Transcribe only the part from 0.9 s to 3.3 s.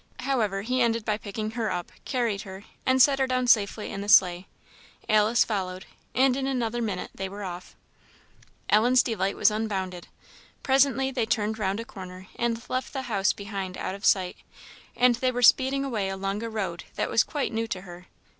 by picking her up, carried her, and set her